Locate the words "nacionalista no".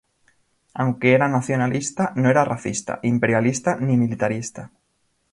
1.27-2.27